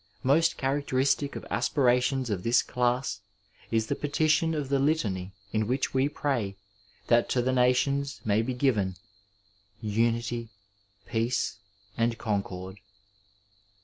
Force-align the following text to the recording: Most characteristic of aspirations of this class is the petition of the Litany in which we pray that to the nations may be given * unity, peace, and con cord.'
Most 0.23 0.57
characteristic 0.57 1.35
of 1.35 1.45
aspirations 1.51 2.31
of 2.31 2.41
this 2.41 2.63
class 2.63 3.21
is 3.69 3.85
the 3.85 3.93
petition 3.95 4.55
of 4.55 4.69
the 4.69 4.79
Litany 4.79 5.31
in 5.53 5.67
which 5.67 5.93
we 5.93 6.09
pray 6.09 6.55
that 7.05 7.29
to 7.29 7.39
the 7.39 7.51
nations 7.51 8.19
may 8.25 8.41
be 8.41 8.55
given 8.55 8.95
* 9.45 9.79
unity, 9.99 10.49
peace, 11.05 11.57
and 11.95 12.17
con 12.17 12.41
cord.' 12.41 12.79